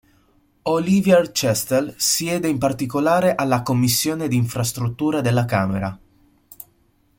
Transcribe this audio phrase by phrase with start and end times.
[0.63, 5.95] Olivier Chastel siede in particolare alla Commissione di Infrastruttura della Camera.